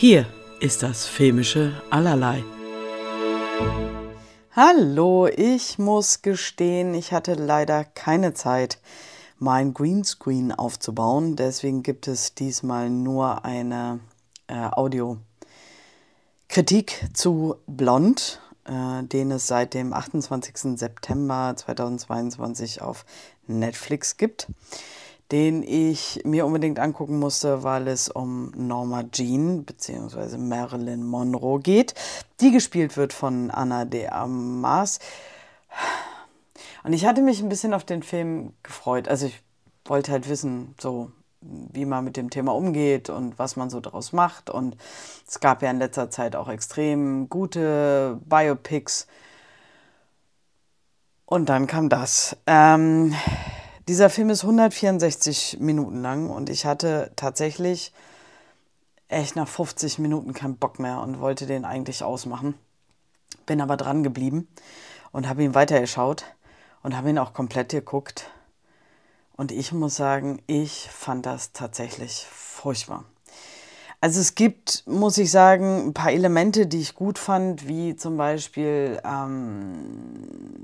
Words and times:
Hier 0.00 0.24
ist 0.60 0.82
das 0.82 1.04
filmische 1.04 1.82
Allerlei. 1.90 2.42
Hallo, 4.52 5.26
ich 5.26 5.78
muss 5.78 6.22
gestehen, 6.22 6.94
ich 6.94 7.12
hatte 7.12 7.34
leider 7.34 7.84
keine 7.84 8.32
Zeit, 8.32 8.78
mein 9.38 9.74
Greenscreen 9.74 10.52
aufzubauen. 10.52 11.36
Deswegen 11.36 11.82
gibt 11.82 12.08
es 12.08 12.34
diesmal 12.34 12.88
nur 12.88 13.44
eine 13.44 14.00
äh, 14.46 14.70
Audio-Kritik 14.72 15.20
zu 17.12 17.56
Blond, 17.66 18.40
äh, 18.64 19.02
den 19.02 19.30
es 19.32 19.48
seit 19.48 19.74
dem 19.74 19.92
28. 19.92 20.78
September 20.78 21.52
2022 21.54 22.80
auf 22.80 23.04
Netflix 23.46 24.16
gibt 24.16 24.48
den 25.32 25.62
ich 25.62 26.20
mir 26.24 26.44
unbedingt 26.44 26.78
angucken 26.78 27.18
musste, 27.18 27.62
weil 27.62 27.88
es 27.88 28.08
um 28.08 28.50
Norma 28.56 29.04
Jean 29.12 29.64
bzw. 29.64 30.36
Marilyn 30.36 31.04
Monroe 31.04 31.60
geht, 31.60 31.94
die 32.40 32.50
gespielt 32.50 32.96
wird 32.96 33.12
von 33.12 33.50
Anna 33.50 33.84
de 33.84 34.08
Armas. 34.08 34.98
Und 36.82 36.92
ich 36.92 37.06
hatte 37.06 37.22
mich 37.22 37.40
ein 37.42 37.48
bisschen 37.48 37.74
auf 37.74 37.84
den 37.84 38.02
Film 38.02 38.54
gefreut. 38.62 39.08
Also 39.08 39.26
ich 39.26 39.40
wollte 39.84 40.12
halt 40.12 40.28
wissen, 40.28 40.74
so 40.80 41.12
wie 41.40 41.84
man 41.84 42.04
mit 42.04 42.16
dem 42.16 42.30
Thema 42.30 42.54
umgeht 42.54 43.08
und 43.08 43.38
was 43.38 43.56
man 43.56 43.70
so 43.70 43.80
daraus 43.80 44.12
macht. 44.12 44.50
Und 44.50 44.76
es 45.26 45.40
gab 45.40 45.62
ja 45.62 45.70
in 45.70 45.78
letzter 45.78 46.10
Zeit 46.10 46.36
auch 46.36 46.48
extrem 46.48 47.28
gute 47.28 48.18
Biopics. 48.24 49.06
Und 51.24 51.48
dann 51.48 51.66
kam 51.66 51.88
das. 51.88 52.36
Ähm, 52.46 53.14
dieser 53.90 54.08
Film 54.08 54.30
ist 54.30 54.44
164 54.44 55.56
Minuten 55.58 56.00
lang 56.00 56.30
und 56.30 56.48
ich 56.48 56.64
hatte 56.64 57.10
tatsächlich 57.16 57.92
echt 59.08 59.34
nach 59.34 59.48
50 59.48 59.98
Minuten 59.98 60.32
keinen 60.32 60.58
Bock 60.58 60.78
mehr 60.78 61.00
und 61.00 61.18
wollte 61.18 61.44
den 61.44 61.64
eigentlich 61.64 62.04
ausmachen. 62.04 62.54
Bin 63.46 63.60
aber 63.60 63.76
dran 63.76 64.04
geblieben 64.04 64.46
und 65.10 65.28
habe 65.28 65.42
ihn 65.42 65.56
weitergeschaut 65.56 66.24
und 66.84 66.96
habe 66.96 67.10
ihn 67.10 67.18
auch 67.18 67.32
komplett 67.32 67.70
geguckt. 67.70 68.30
Und 69.36 69.50
ich 69.50 69.72
muss 69.72 69.96
sagen, 69.96 70.40
ich 70.46 70.88
fand 70.88 71.26
das 71.26 71.50
tatsächlich 71.50 72.28
furchtbar. 72.30 73.02
Also 74.00 74.20
es 74.20 74.36
gibt, 74.36 74.84
muss 74.86 75.18
ich 75.18 75.32
sagen, 75.32 75.88
ein 75.88 75.94
paar 75.94 76.12
Elemente, 76.12 76.68
die 76.68 76.80
ich 76.80 76.94
gut 76.94 77.18
fand, 77.18 77.66
wie 77.66 77.96
zum 77.96 78.16
Beispiel 78.16 79.00
ähm, 79.04 80.60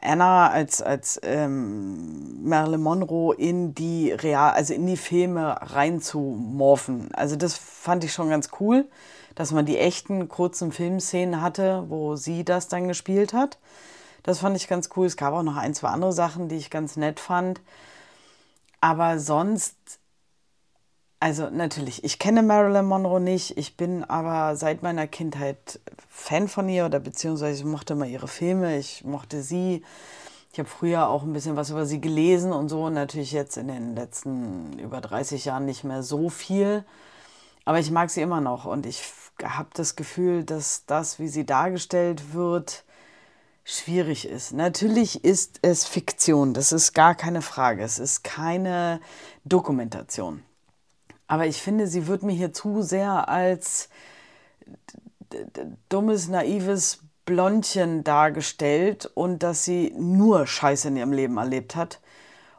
Anna 0.00 0.50
als, 0.50 0.82
als 0.82 1.20
ähm, 1.22 2.42
Marilyn 2.44 2.82
Monroe 2.82 3.34
in 3.34 3.74
die 3.74 4.12
Real, 4.12 4.52
also 4.52 4.74
in 4.74 4.86
die 4.86 4.96
Filme 4.96 5.56
reinzumorphen. 5.60 7.14
Also 7.14 7.36
das 7.36 7.56
fand 7.56 8.04
ich 8.04 8.12
schon 8.12 8.28
ganz 8.28 8.50
cool, 8.60 8.86
dass 9.34 9.52
man 9.52 9.66
die 9.66 9.78
echten 9.78 10.28
kurzen 10.28 10.72
Filmszenen 10.72 11.40
hatte, 11.40 11.84
wo 11.88 12.16
sie 12.16 12.44
das 12.44 12.68
dann 12.68 12.88
gespielt 12.88 13.32
hat. 13.32 13.58
Das 14.22 14.38
fand 14.40 14.56
ich 14.56 14.68
ganz 14.68 14.90
cool. 14.96 15.06
Es 15.06 15.16
gab 15.16 15.34
auch 15.34 15.42
noch 15.42 15.56
ein, 15.56 15.74
zwei 15.74 15.88
andere 15.88 16.12
Sachen, 16.12 16.48
die 16.48 16.56
ich 16.56 16.70
ganz 16.70 16.96
nett 16.96 17.18
fand. 17.18 17.60
Aber 18.80 19.18
sonst 19.18 19.76
also 21.22 21.50
natürlich, 21.50 22.02
ich 22.02 22.18
kenne 22.18 22.42
Marilyn 22.42 22.84
Monroe 22.84 23.20
nicht, 23.20 23.56
ich 23.56 23.76
bin 23.76 24.02
aber 24.02 24.56
seit 24.56 24.82
meiner 24.82 25.06
Kindheit 25.06 25.78
Fan 26.08 26.48
von 26.48 26.68
ihr 26.68 26.84
oder 26.84 26.98
beziehungsweise 26.98 27.60
ich 27.60 27.64
mochte 27.64 27.94
mal 27.94 28.08
ihre 28.08 28.26
Filme, 28.26 28.76
ich 28.76 29.04
mochte 29.04 29.40
sie. 29.40 29.84
Ich 30.52 30.58
habe 30.58 30.68
früher 30.68 31.08
auch 31.08 31.22
ein 31.22 31.32
bisschen 31.32 31.54
was 31.54 31.70
über 31.70 31.86
sie 31.86 32.00
gelesen 32.00 32.52
und 32.52 32.68
so, 32.68 32.90
natürlich 32.90 33.30
jetzt 33.30 33.56
in 33.56 33.68
den 33.68 33.94
letzten 33.94 34.76
über 34.80 35.00
30 35.00 35.44
Jahren 35.44 35.64
nicht 35.64 35.84
mehr 35.84 36.02
so 36.02 36.28
viel. 36.28 36.84
Aber 37.64 37.78
ich 37.78 37.92
mag 37.92 38.10
sie 38.10 38.20
immer 38.20 38.40
noch 38.40 38.64
und 38.64 38.84
ich 38.84 39.04
habe 39.44 39.68
das 39.74 39.94
Gefühl, 39.94 40.42
dass 40.42 40.86
das, 40.86 41.20
wie 41.20 41.28
sie 41.28 41.46
dargestellt 41.46 42.34
wird, 42.34 42.82
schwierig 43.62 44.26
ist. 44.28 44.54
Natürlich 44.54 45.24
ist 45.24 45.60
es 45.62 45.84
Fiktion, 45.84 46.52
das 46.52 46.72
ist 46.72 46.94
gar 46.94 47.14
keine 47.14 47.42
Frage. 47.42 47.84
Es 47.84 48.00
ist 48.00 48.24
keine 48.24 49.00
Dokumentation. 49.44 50.42
Aber 51.26 51.46
ich 51.46 51.60
finde, 51.60 51.86
sie 51.86 52.06
wird 52.06 52.22
mir 52.22 52.32
hier 52.32 52.52
zu 52.52 52.82
sehr 52.82 53.28
als 53.28 53.88
dummes, 55.88 56.28
naives 56.28 57.00
Blondchen 57.24 58.04
dargestellt 58.04 59.10
und 59.14 59.42
dass 59.42 59.64
sie 59.64 59.94
nur 59.96 60.46
Scheiße 60.46 60.88
in 60.88 60.96
ihrem 60.96 61.12
Leben 61.12 61.36
erlebt 61.38 61.76
hat. 61.76 62.00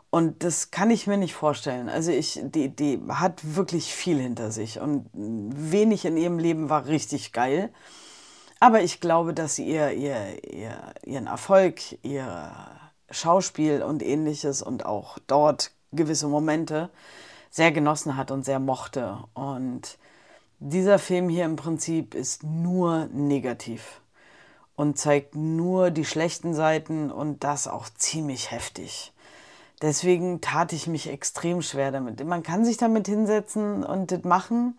Und 0.09 0.43
das 0.43 0.69
kann 0.71 0.91
ich 0.91 1.07
mir 1.07 1.17
nicht 1.17 1.33
vorstellen. 1.33 1.89
Also 1.89 2.11
ich, 2.11 2.39
die, 2.43 2.69
die 2.69 3.01
hat 3.09 3.55
wirklich 3.55 3.93
viel 3.93 4.19
hinter 4.19 4.51
sich 4.51 4.79
und 4.79 5.09
wenig 5.13 6.05
in 6.05 6.17
ihrem 6.17 6.37
Leben 6.37 6.69
war 6.69 6.85
richtig 6.85 7.33
geil. 7.33 7.71
Aber 8.59 8.81
ich 8.81 9.01
glaube, 9.01 9.33
dass 9.33 9.55
sie 9.55 9.65
ihr, 9.65 9.91
ihr, 9.91 10.43
ihr, 10.43 10.93
ihren 11.03 11.27
Erfolg, 11.27 11.81
ihr 12.03 12.51
Schauspiel 13.09 13.81
und 13.81 14.03
ähnliches 14.03 14.61
und 14.61 14.85
auch 14.85 15.17
dort 15.27 15.71
gewisse 15.91 16.27
Momente 16.27 16.89
sehr 17.53 17.71
genossen 17.71 18.17
hat 18.17 18.31
und 18.31 18.43
sehr 18.43 18.59
mochte. 18.59 19.19
Und 19.35 19.99
dieser 20.57 20.97
Film 20.97 21.29
hier 21.29 21.45
im 21.45 21.55
Prinzip 21.55 22.15
ist 22.15 22.43
nur 22.43 23.05
negativ 23.13 24.01
und 24.75 24.97
zeigt 24.97 25.35
nur 25.35 25.91
die 25.91 26.03
schlechten 26.03 26.55
Seiten 26.55 27.11
und 27.11 27.43
das 27.43 27.67
auch 27.67 27.89
ziemlich 27.89 28.49
heftig. 28.49 29.13
Deswegen 29.83 30.41
tat 30.41 30.73
ich 30.73 30.87
mich 30.87 31.07
extrem 31.09 31.61
schwer 31.61 31.91
damit. 31.91 32.25
Man 32.25 32.41
kann 32.41 32.65
sich 32.65 32.77
damit 32.77 33.05
hinsetzen 33.05 33.83
und 33.83 34.09
das 34.09 34.23
machen 34.23 34.75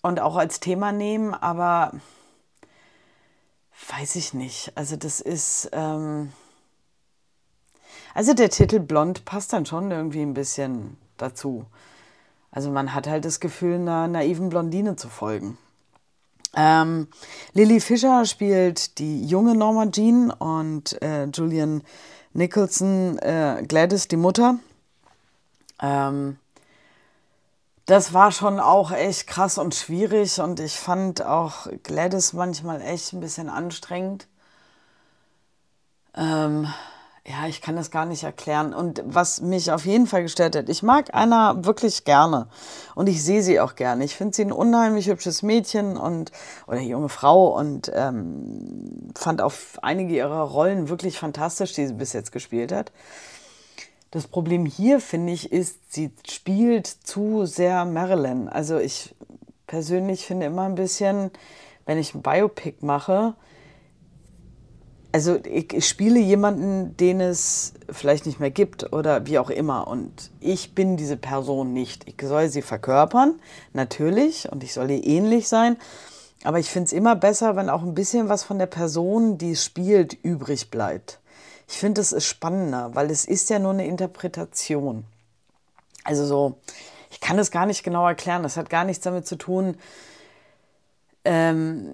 und 0.00 0.18
auch 0.18 0.36
als 0.36 0.58
Thema 0.58 0.92
nehmen, 0.92 1.34
aber 1.34 1.92
weiß 3.90 4.16
ich 4.16 4.32
nicht. 4.32 4.72
Also 4.74 4.96
das 4.96 5.20
ist... 5.20 5.68
Ähm 5.72 6.32
also 8.14 8.32
der 8.32 8.48
Titel 8.48 8.80
Blond 8.80 9.26
passt 9.26 9.52
dann 9.52 9.66
schon 9.66 9.90
irgendwie 9.90 10.22
ein 10.22 10.32
bisschen 10.32 10.96
dazu. 11.18 11.66
Also 12.50 12.70
man 12.70 12.94
hat 12.94 13.06
halt 13.06 13.24
das 13.24 13.40
Gefühl, 13.40 13.74
einer 13.74 14.08
naiven 14.08 14.48
Blondine 14.48 14.96
zu 14.96 15.08
folgen. 15.08 15.58
Ähm, 16.54 17.08
Lily 17.52 17.80
Fischer 17.80 18.24
spielt 18.24 18.98
die 18.98 19.26
junge 19.26 19.54
Norma 19.54 19.90
Jean 19.90 20.30
und 20.30 21.00
äh, 21.02 21.26
Julian 21.26 21.82
Nicholson 22.32 23.18
äh, 23.18 23.62
Gladys, 23.66 24.08
die 24.08 24.16
Mutter. 24.16 24.58
Ähm, 25.82 26.38
das 27.84 28.12
war 28.12 28.32
schon 28.32 28.58
auch 28.58 28.90
echt 28.90 29.26
krass 29.26 29.58
und 29.58 29.74
schwierig 29.74 30.40
und 30.40 30.58
ich 30.58 30.76
fand 30.76 31.22
auch 31.24 31.68
Gladys 31.82 32.32
manchmal 32.32 32.80
echt 32.80 33.12
ein 33.12 33.20
bisschen 33.20 33.48
anstrengend. 33.48 34.26
Ähm, 36.16 36.66
ja, 37.28 37.48
ich 37.48 37.60
kann 37.60 37.74
das 37.74 37.90
gar 37.90 38.06
nicht 38.06 38.22
erklären. 38.22 38.72
Und 38.72 39.02
was 39.04 39.40
mich 39.40 39.72
auf 39.72 39.84
jeden 39.84 40.06
Fall 40.06 40.22
gestört 40.22 40.54
hat, 40.54 40.68
ich 40.68 40.84
mag 40.84 41.08
Anna 41.12 41.64
wirklich 41.64 42.04
gerne. 42.04 42.46
Und 42.94 43.08
ich 43.08 43.22
sehe 43.22 43.42
sie 43.42 43.58
auch 43.58 43.74
gerne. 43.74 44.04
Ich 44.04 44.14
finde 44.14 44.34
sie 44.34 44.42
ein 44.42 44.52
unheimlich 44.52 45.08
hübsches 45.08 45.42
Mädchen 45.42 45.96
und 45.96 46.30
oder 46.68 46.80
junge 46.80 47.08
Frau 47.08 47.58
und 47.58 47.90
ähm, 47.92 49.10
fand 49.16 49.42
auch 49.42 49.52
einige 49.82 50.14
ihrer 50.14 50.42
Rollen 50.42 50.88
wirklich 50.88 51.18
fantastisch, 51.18 51.72
die 51.72 51.88
sie 51.88 51.94
bis 51.94 52.12
jetzt 52.12 52.30
gespielt 52.30 52.70
hat. 52.70 52.92
Das 54.12 54.28
Problem 54.28 54.64
hier, 54.64 55.00
finde 55.00 55.32
ich, 55.32 55.50
ist, 55.50 55.92
sie 55.92 56.12
spielt 56.28 56.86
zu 56.86 57.44
sehr 57.44 57.84
Marilyn. 57.84 58.48
Also 58.48 58.78
ich 58.78 59.16
persönlich 59.66 60.24
finde 60.24 60.46
immer 60.46 60.62
ein 60.62 60.76
bisschen, 60.76 61.32
wenn 61.86 61.98
ich 61.98 62.14
ein 62.14 62.22
Biopic 62.22 62.76
mache, 62.82 63.34
also 65.16 65.38
ich 65.44 65.88
spiele 65.88 66.20
jemanden, 66.20 66.94
den 66.98 67.22
es 67.22 67.72
vielleicht 67.88 68.26
nicht 68.26 68.38
mehr 68.38 68.50
gibt 68.50 68.92
oder 68.92 69.24
wie 69.24 69.38
auch 69.38 69.48
immer. 69.48 69.88
Und 69.88 70.30
ich 70.40 70.74
bin 70.74 70.98
diese 70.98 71.16
Person 71.16 71.72
nicht. 71.72 72.06
Ich 72.06 72.16
soll 72.20 72.50
sie 72.50 72.60
verkörpern, 72.60 73.40
natürlich, 73.72 74.52
und 74.52 74.62
ich 74.62 74.74
soll 74.74 74.90
ihr 74.90 75.02
ähnlich 75.06 75.48
sein. 75.48 75.78
Aber 76.44 76.58
ich 76.58 76.68
finde 76.68 76.88
es 76.88 76.92
immer 76.92 77.16
besser, 77.16 77.56
wenn 77.56 77.70
auch 77.70 77.80
ein 77.80 77.94
bisschen 77.94 78.28
was 78.28 78.44
von 78.44 78.58
der 78.58 78.66
Person, 78.66 79.38
die 79.38 79.52
es 79.52 79.64
spielt, 79.64 80.12
übrig 80.22 80.70
bleibt. 80.70 81.18
Ich 81.66 81.78
finde, 81.78 82.02
es 82.02 82.22
spannender, 82.22 82.94
weil 82.94 83.10
es 83.10 83.24
ist 83.24 83.48
ja 83.48 83.58
nur 83.58 83.72
eine 83.72 83.86
Interpretation. 83.86 85.04
Also 86.04 86.26
so, 86.26 86.58
ich 87.10 87.20
kann 87.20 87.38
es 87.38 87.50
gar 87.50 87.64
nicht 87.64 87.84
genau 87.84 88.06
erklären. 88.06 88.42
Das 88.42 88.58
hat 88.58 88.68
gar 88.68 88.84
nichts 88.84 89.02
damit 89.02 89.26
zu 89.26 89.36
tun, 89.36 89.78
ähm, 91.26 91.92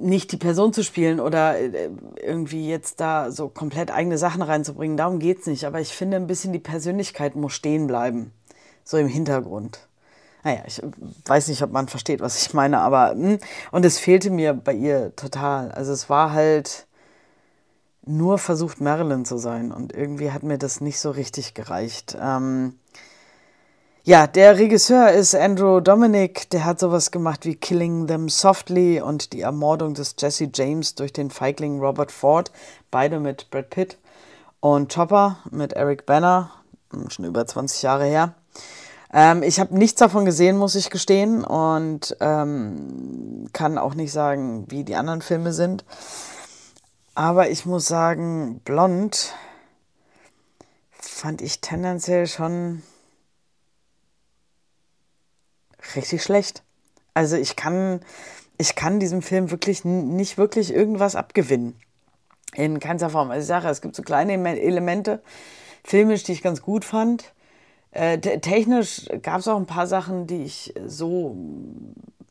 nicht 0.00 0.32
die 0.32 0.36
Person 0.36 0.72
zu 0.72 0.82
spielen 0.82 1.20
oder 1.20 1.58
äh, 1.58 1.90
irgendwie 2.22 2.68
jetzt 2.68 3.00
da 3.00 3.30
so 3.30 3.48
komplett 3.48 3.90
eigene 3.90 4.18
Sachen 4.18 4.42
reinzubringen. 4.42 4.96
Darum 4.96 5.18
geht 5.18 5.40
es 5.40 5.46
nicht. 5.46 5.64
Aber 5.64 5.80
ich 5.80 5.92
finde, 5.94 6.16
ein 6.16 6.26
bisschen 6.26 6.52
die 6.52 6.58
Persönlichkeit 6.58 7.36
muss 7.36 7.52
stehen 7.52 7.86
bleiben. 7.86 8.32
So 8.84 8.96
im 8.96 9.08
Hintergrund. 9.08 9.80
Naja, 10.44 10.62
ich 10.66 10.80
weiß 11.26 11.48
nicht, 11.48 11.62
ob 11.62 11.72
man 11.72 11.88
versteht, 11.88 12.20
was 12.20 12.40
ich 12.40 12.54
meine, 12.54 12.78
aber. 12.80 13.10
Hm, 13.10 13.38
und 13.72 13.84
es 13.84 13.98
fehlte 13.98 14.30
mir 14.30 14.54
bei 14.54 14.72
ihr 14.72 15.14
total. 15.16 15.72
Also 15.72 15.92
es 15.92 16.08
war 16.08 16.32
halt 16.32 16.86
nur 18.06 18.38
versucht, 18.38 18.80
Marilyn 18.80 19.24
zu 19.24 19.36
sein. 19.36 19.72
Und 19.72 19.92
irgendwie 19.92 20.30
hat 20.30 20.42
mir 20.42 20.58
das 20.58 20.80
nicht 20.80 21.00
so 21.00 21.10
richtig 21.10 21.54
gereicht. 21.54 22.16
Ähm, 22.20 22.74
Ja, 24.08 24.26
der 24.26 24.56
Regisseur 24.56 25.10
ist 25.12 25.34
Andrew 25.34 25.80
Dominic. 25.80 26.48
Der 26.48 26.64
hat 26.64 26.80
sowas 26.80 27.10
gemacht 27.10 27.44
wie 27.44 27.56
Killing 27.56 28.06
Them 28.06 28.30
Softly 28.30 29.02
und 29.02 29.34
die 29.34 29.42
Ermordung 29.42 29.92
des 29.92 30.14
Jesse 30.18 30.48
James 30.50 30.94
durch 30.94 31.12
den 31.12 31.28
Feigling 31.28 31.78
Robert 31.78 32.10
Ford. 32.10 32.50
Beide 32.90 33.20
mit 33.20 33.50
Brad 33.50 33.68
Pitt. 33.68 33.98
Und 34.60 34.94
Chopper 34.94 35.40
mit 35.50 35.74
Eric 35.74 36.06
Banner. 36.06 36.50
Hm, 36.90 37.10
schon 37.10 37.26
über 37.26 37.46
20 37.46 37.82
Jahre 37.82 38.06
her. 38.06 38.32
Ähm, 39.12 39.42
ich 39.42 39.60
habe 39.60 39.76
nichts 39.76 39.98
davon 39.98 40.24
gesehen, 40.24 40.56
muss 40.56 40.74
ich 40.74 40.88
gestehen. 40.88 41.44
Und 41.44 42.16
ähm, 42.20 43.50
kann 43.52 43.76
auch 43.76 43.92
nicht 43.92 44.12
sagen, 44.12 44.64
wie 44.70 44.84
die 44.84 44.96
anderen 44.96 45.20
Filme 45.20 45.52
sind. 45.52 45.84
Aber 47.14 47.50
ich 47.50 47.66
muss 47.66 47.84
sagen, 47.86 48.62
Blond 48.64 49.34
fand 50.98 51.42
ich 51.42 51.60
tendenziell 51.60 52.26
schon 52.26 52.82
richtig 55.98 56.22
schlecht. 56.22 56.62
Also 57.14 57.36
ich 57.36 57.56
kann, 57.56 58.00
ich 58.56 58.74
kann 58.74 59.00
diesem 59.00 59.22
Film 59.22 59.50
wirklich 59.50 59.84
nicht 59.84 60.38
wirklich 60.38 60.72
irgendwas 60.72 61.16
abgewinnen. 61.16 61.76
In 62.54 62.80
keinster 62.80 63.10
Form. 63.10 63.30
Also 63.30 63.42
ich 63.42 63.48
sage, 63.48 63.68
es 63.68 63.82
gibt 63.82 63.94
so 63.94 64.02
kleine 64.02 64.32
Elemente, 64.32 65.22
filmisch, 65.84 66.22
die 66.22 66.32
ich 66.32 66.42
ganz 66.42 66.62
gut 66.62 66.84
fand. 66.84 67.32
Äh, 67.90 68.18
technisch 68.18 69.06
gab 69.22 69.40
es 69.40 69.48
auch 69.48 69.56
ein 69.56 69.66
paar 69.66 69.86
Sachen, 69.86 70.26
die 70.26 70.42
ich 70.42 70.74
so 70.86 71.36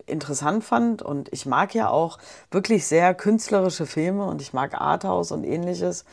interessant 0.05 0.63
fand. 0.63 1.01
Und 1.01 1.31
ich 1.31 1.45
mag 1.45 1.75
ja 1.75 1.89
auch 1.89 2.17
wirklich 2.49 2.85
sehr 2.87 3.13
künstlerische 3.13 3.85
Filme 3.85 4.25
und 4.25 4.41
ich 4.41 4.53
mag 4.53 4.79
Arthouse 4.79 5.31
und 5.31 5.43
ähnliches. 5.43 6.05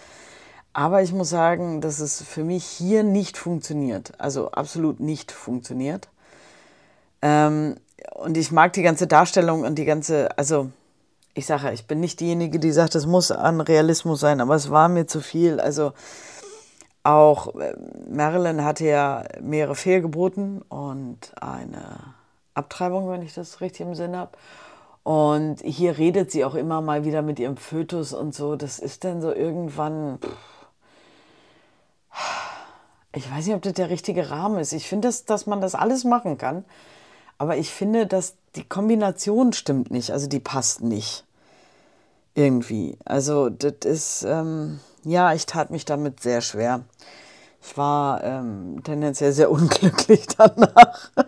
Aber 0.73 1.03
ich 1.03 1.13
muss 1.13 1.31
sagen, 1.31 1.81
dass 1.81 2.01
es 2.01 2.21
für 2.21 2.43
mich 2.43 2.65
hier 2.65 3.05
nicht 3.05 3.39
funktioniert. 3.39 4.13
Also 4.19 4.51
absolut 4.51 4.99
nicht 4.99 5.31
funktioniert. 5.31 6.09
Ähm, 7.25 7.77
und 8.17 8.37
ich 8.37 8.53
mag 8.53 8.75
die 8.75 8.83
ganze 8.83 9.07
Darstellung 9.07 9.63
und 9.63 9.77
die 9.77 9.87
ganze, 9.87 10.37
also 10.37 10.71
ich 11.33 11.47
sage 11.47 11.73
ich 11.73 11.87
bin 11.87 11.99
nicht 11.99 12.21
diejenige, 12.21 12.59
die 12.59 12.71
sagt, 12.71 12.95
es 12.95 13.07
muss 13.07 13.31
an 13.31 13.63
Realismus 13.63 14.21
sein, 14.21 14.43
aber 14.43 14.55
es 14.55 14.71
war 14.71 14.91
mir 14.91 15.07
zu 15.07 15.23
viel. 15.23 15.59
Also 15.59 15.93
auch 17.03 17.55
äh, 17.57 17.75
Marilyn 18.11 18.63
hatte 18.63 18.85
ja 18.85 19.25
mehrere 19.41 19.75
Fehlgeburten 19.75 20.61
und 20.63 21.33
eine 21.41 21.99
Abtreibung, 22.53 23.09
wenn 23.09 23.23
ich 23.23 23.33
das 23.33 23.63
richtig 23.63 23.87
im 23.87 23.95
Sinn 23.95 24.15
habe. 24.15 24.33
Und 25.03 25.61
hier 25.63 25.97
redet 25.97 26.31
sie 26.31 26.45
auch 26.45 26.55
immer 26.55 26.83
mal 26.83 27.05
wieder 27.05 27.23
mit 27.23 27.39
ihrem 27.39 27.57
Fötus 27.57 28.13
und 28.13 28.35
so. 28.35 28.55
Das 28.55 28.79
ist 28.79 29.05
dann 29.05 29.23
so 29.23 29.33
irgendwann. 29.33 30.19
Ich 33.15 33.31
weiß 33.31 33.47
nicht, 33.47 33.55
ob 33.55 33.63
das 33.63 33.75
der 33.75 33.91
richtige 33.91 34.31
Rahmen 34.31 34.59
ist. 34.59 34.73
Ich 34.73 34.89
finde, 34.89 35.09
dass, 35.09 35.25
dass 35.25 35.47
man 35.47 35.61
das 35.61 35.75
alles 35.75 36.05
machen 36.05 36.37
kann. 36.37 36.65
Aber 37.45 37.59
ich 37.59 37.71
finde, 37.71 38.07
dass 38.07 38.37
die 38.57 38.65
Kombination 38.65 39.53
stimmt 39.53 39.91
nicht, 39.91 40.13
also 40.13 40.27
die 40.27 40.41
passt 40.41 40.81
nicht. 40.81 41.27
Irgendwie. 42.35 42.97
Also 43.05 43.51
das 43.51 43.75
ist, 43.85 44.25
ähm, 44.27 44.81
ja, 45.05 45.35
ich 45.35 45.45
tat 45.45 45.71
mich 45.71 45.85
damit 45.85 46.21
sehr 46.21 46.41
schwer. 46.41 46.85
Ich 47.63 47.77
war 47.77 48.25
ähm, 48.25 48.81
tendenziell 48.83 49.33
sehr 49.33 49.51
unglücklich 49.51 50.27
danach. 50.39 51.11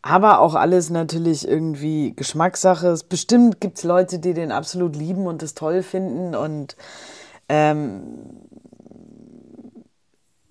Aber 0.00 0.40
auch 0.40 0.54
alles 0.54 0.88
natürlich 0.88 1.46
irgendwie 1.46 2.14
Geschmackssache. 2.16 2.96
Bestimmt 3.06 3.60
gibt 3.60 3.76
es 3.76 3.84
Leute, 3.84 4.20
die 4.20 4.32
den 4.32 4.52
absolut 4.52 4.96
lieben 4.96 5.26
und 5.26 5.42
es 5.42 5.52
toll 5.52 5.82
finden 5.82 6.34
und 6.34 6.78
ähm, 7.50 8.00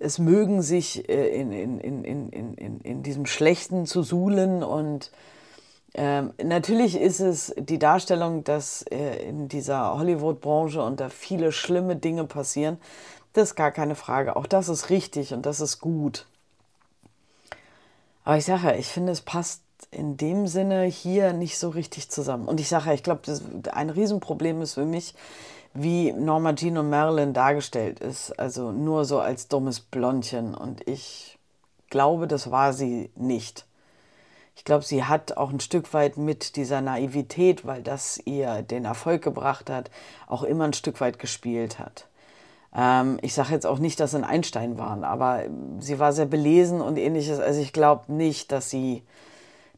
es 0.04 0.20
mögen 0.20 0.62
sich 0.62 1.08
äh, 1.10 1.30
in, 1.30 1.52
in, 1.52 1.80
in, 1.80 2.04
in, 2.04 2.54
in, 2.56 2.82
in 2.82 3.04
diesem 3.04 3.26
Schlechten 3.26 3.86
zu 3.86 4.04
suhlen 4.04 4.64
und 4.64 5.12
ähm, 5.96 6.34
natürlich 6.42 7.00
ist 7.00 7.20
es 7.20 7.54
die 7.58 7.78
Darstellung, 7.78 8.44
dass 8.44 8.82
äh, 8.84 9.28
in 9.28 9.48
dieser 9.48 9.96
Hollywood-Branche 9.98 10.82
und 10.82 11.00
da 11.00 11.10
viele 11.10 11.52
schlimme 11.52 11.96
Dinge 11.96 12.24
passieren. 12.24 12.80
Das 13.34 13.50
ist 13.50 13.56
gar 13.56 13.72
keine 13.72 13.96
Frage. 13.96 14.36
Auch 14.36 14.48
das 14.48 14.70
ist 14.70 14.90
richtig 14.90 15.34
und 15.34 15.46
das 15.46 15.62
ist 15.62 15.80
gut. 15.80 16.26
Aber 18.24 18.38
ich 18.38 18.46
sage 18.46 18.76
ich 18.78 18.88
finde, 18.88 19.12
es 19.12 19.22
passt 19.22 19.62
in 19.92 20.18
dem 20.18 20.48
Sinne 20.48 20.84
hier 20.86 21.34
nicht 21.34 21.60
so 21.60 21.70
richtig 21.70 22.10
zusammen. 22.10 22.48
Und 22.48 22.60
ich 22.60 22.70
sage 22.70 22.94
ich 22.94 23.04
glaube, 23.04 23.22
ein 23.72 23.90
Riesenproblem 23.92 24.62
ist 24.62 24.74
für 24.74 24.86
mich, 24.86 25.14
wie 25.74 26.14
Norma 26.14 26.54
Jean 26.54 26.78
und 26.78 26.90
Marilyn 26.90 27.34
dargestellt 27.34 28.00
ist. 28.00 28.38
Also 28.40 28.72
nur 28.72 29.06
so 29.06 29.20
als 29.20 29.48
dummes 29.48 29.80
Blondchen. 29.80 30.54
Und 30.54 30.88
ich 30.88 31.38
glaube, 31.90 32.28
das 32.28 32.52
war 32.52 32.74
sie 32.74 33.10
nicht. 33.16 33.66
Ich 34.56 34.66
glaube, 34.66 34.84
sie 34.84 35.04
hat 35.04 35.36
auch 35.36 35.52
ein 35.52 35.60
Stück 35.60 35.94
weit 35.94 36.18
mit 36.18 36.56
dieser 36.56 36.82
Naivität, 36.82 37.66
weil 37.66 37.82
das 37.82 38.20
ihr 38.26 38.62
den 38.62 38.86
Erfolg 38.86 39.24
gebracht 39.24 39.70
hat, 39.70 39.90
auch 40.28 40.44
immer 40.44 40.66
ein 40.66 40.74
Stück 40.74 41.02
weit 41.02 41.18
gespielt 41.18 41.80
hat. 41.80 42.08
Ähm, 42.76 43.18
ich 43.22 43.34
sage 43.34 43.52
jetzt 43.52 43.66
auch 43.66 43.80
nicht, 43.80 44.00
dass 44.00 44.12
sie 44.12 44.18
ein 44.18 44.24
Einstein 44.24 44.78
waren, 44.78 45.04
aber 45.04 45.44
sie 45.80 46.00
war 46.00 46.14
sehr 46.14 46.26
belesen 46.26 46.82
und 46.82 46.98
ähnliches. 46.98 47.40
Also 47.40 47.62
ich 47.62 47.74
glaube 47.74 48.12
nicht, 48.14 48.52
dass 48.52 48.70
sie 48.70 49.04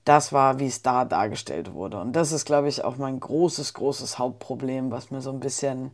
das 0.05 0.31
war, 0.31 0.59
wie 0.59 0.67
es 0.67 0.83
da 0.83 1.03
dargestellt 1.03 1.73
wurde. 1.73 1.99
Und 1.99 2.13
das 2.13 2.31
ist, 2.31 2.45
glaube 2.45 2.69
ich, 2.69 2.83
auch 2.83 2.97
mein 2.97 3.19
großes, 3.19 3.73
großes 3.73 4.19
Hauptproblem, 4.19 4.91
was 4.91 5.09
mir 5.09 5.19
so 5.19 5.31
ein 5.31 5.39
bisschen, 5.39 5.91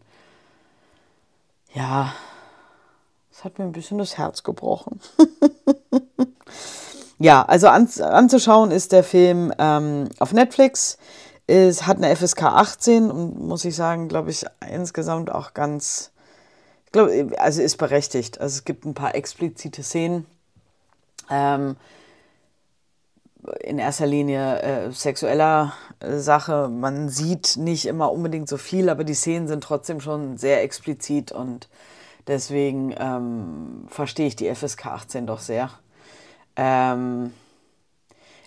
ja, 1.73 2.13
es 3.31 3.45
hat 3.45 3.57
mir 3.57 3.65
ein 3.65 3.71
bisschen 3.71 3.97
das 3.97 4.17
Herz 4.17 4.43
gebrochen. 4.43 4.99
ja, 7.19 7.43
also 7.43 7.69
an, 7.69 7.89
anzuschauen 8.01 8.71
ist 8.71 8.91
der 8.91 9.05
Film 9.05 9.53
ähm, 9.57 10.09
auf 10.19 10.33
Netflix. 10.33 10.97
Es 11.47 11.87
hat 11.87 11.97
eine 11.97 12.13
FSK 12.13 12.43
18 12.43 13.09
und 13.09 13.39
muss 13.39 13.63
ich 13.63 13.75
sagen, 13.75 14.09
glaube 14.09 14.29
ich, 14.29 14.45
insgesamt 14.69 15.31
auch 15.31 15.53
ganz, 15.53 16.11
ich 16.85 16.91
glaube, 16.91 17.31
also 17.37 17.61
ist 17.61 17.77
berechtigt. 17.77 18.41
Also 18.41 18.57
es 18.57 18.65
gibt 18.65 18.85
ein 18.85 18.93
paar 18.93 19.15
explizite 19.15 19.83
Szenen. 19.83 20.25
Ähm, 21.30 21.77
in 23.60 23.80
erster 23.80 24.06
Linie 24.06 24.62
äh, 24.62 24.92
sexueller 24.92 25.74
äh, 26.00 26.18
Sache. 26.18 26.69
Man 26.69 27.10
sieht 27.10 27.57
nicht 27.57 27.86
immer 27.86 28.12
unbedingt 28.12 28.48
so 28.48 28.57
viel, 28.57 28.90
aber 28.90 29.04
die 29.04 29.14
Szenen 29.14 29.48
sind 29.48 29.64
trotzdem 29.64 30.02
schon 30.02 30.38
sehr 30.38 30.64
explizit 30.64 31.31
und 31.31 31.68
deswegen 32.28 32.95
ähm, 32.98 33.86
verstehe 33.88 34.28
ich 34.28 34.36
die 34.36 34.54
FSK 34.54 34.88
18 34.88 35.28
doch 35.28 35.40
sehr. 35.40 35.71
Ähm, 36.56 37.31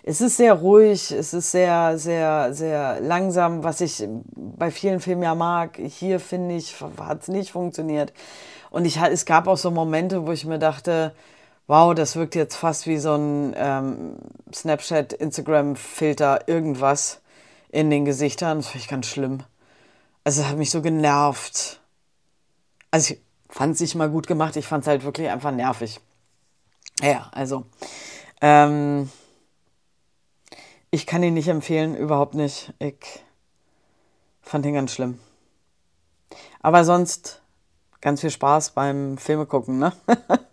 es 0.03 0.21
ist 0.21 0.37
sehr 0.37 0.53
ruhig, 0.53 1.11
es 1.11 1.33
ist 1.33 1.51
sehr, 1.51 1.97
sehr, 1.97 2.53
sehr 2.53 3.01
langsam, 3.01 3.63
was 3.63 3.81
ich 3.81 4.07
bei 4.35 4.69
vielen 4.69 4.99
Filmen 4.99 5.23
ja 5.23 5.33
mag. 5.33 5.77
Hier 5.77 6.19
finde 6.19 6.55
ich, 6.55 6.75
hat 6.99 7.23
es 7.23 7.27
nicht 7.27 7.51
funktioniert. 7.51 8.13
Und 8.69 8.85
ich, 8.85 8.97
es 8.97 9.25
gab 9.25 9.47
auch 9.47 9.57
so 9.57 9.71
Momente, 9.71 10.27
wo 10.27 10.31
ich 10.31 10.45
mir 10.45 10.59
dachte, 10.59 11.15
wow, 11.67 11.93
das 11.93 12.15
wirkt 12.15 12.35
jetzt 12.35 12.55
fast 12.55 12.87
wie 12.87 12.97
so 12.97 13.15
ein 13.15 13.53
ähm, 13.57 14.17
Snapchat, 14.53 15.13
Instagram-Filter, 15.13 16.47
irgendwas 16.47 17.21
in 17.69 17.89
den 17.89 18.05
Gesichtern. 18.05 18.59
Das 18.59 18.67
finde 18.67 18.83
ich 18.83 18.87
ganz 18.87 19.07
schlimm. 19.07 19.43
Also 20.23 20.41
es 20.41 20.47
hat 20.47 20.57
mich 20.57 20.71
so 20.71 20.81
genervt. 20.81 21.79
Also 22.91 23.13
ich 23.15 23.21
fand 23.49 23.75
es 23.75 23.81
nicht 23.81 23.95
mal 23.95 24.09
gut 24.09 24.27
gemacht, 24.27 24.55
ich 24.55 24.67
fand 24.67 24.83
es 24.83 24.87
halt 24.87 25.03
wirklich 25.03 25.29
einfach 25.29 25.51
nervig. 25.51 25.99
Ja, 27.01 27.29
also 27.33 27.65
ähm, 28.41 29.09
ich 30.91 31.05
kann 31.05 31.23
ihn 31.23 31.33
nicht 31.33 31.47
empfehlen, 31.47 31.95
überhaupt 31.95 32.35
nicht. 32.35 32.73
Ich 32.79 33.23
fand 34.41 34.65
ihn 34.65 34.73
ganz 34.73 34.93
schlimm. 34.93 35.19
Aber 36.61 36.85
sonst 36.85 37.41
ganz 38.01 38.21
viel 38.21 38.29
Spaß 38.29 38.71
beim 38.71 39.17
Filme 39.17 39.45
gucken, 39.45 39.79
ne? 39.79 39.93